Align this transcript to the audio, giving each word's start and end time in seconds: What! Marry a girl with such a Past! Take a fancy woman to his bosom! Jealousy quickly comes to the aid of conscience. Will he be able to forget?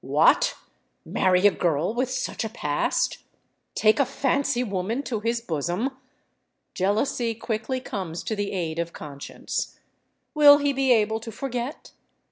What! 0.03 0.55
Marry 1.05 1.45
a 1.45 1.51
girl 1.51 1.93
with 1.93 2.09
such 2.09 2.43
a 2.43 2.49
Past! 2.49 3.19
Take 3.75 3.99
a 3.99 4.03
fancy 4.07 4.63
woman 4.63 5.03
to 5.03 5.19
his 5.19 5.41
bosom! 5.41 5.95
Jealousy 6.73 7.35
quickly 7.35 7.79
comes 7.79 8.23
to 8.23 8.35
the 8.35 8.51
aid 8.51 8.79
of 8.79 8.93
conscience. 8.93 9.77
Will 10.33 10.57
he 10.57 10.73
be 10.73 10.91
able 10.91 11.19
to 11.19 11.31
forget? 11.31 11.91